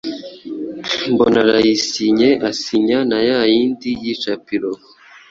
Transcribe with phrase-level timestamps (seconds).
[1.11, 4.71] mbona arayisinye asinya na ya yindi y’icapiro.